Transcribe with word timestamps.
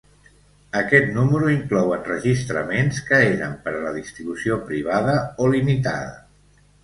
Aquest 0.77 1.11
número 1.17 1.49
inclou 1.55 1.91
enregistraments 1.97 3.01
que 3.11 3.19
eren 3.35 3.53
per 3.67 3.73
a 3.79 3.83
la 3.85 3.93
distribució 3.99 4.57
privada 4.73 5.15
o 5.45 5.51
limitada. 5.57 6.19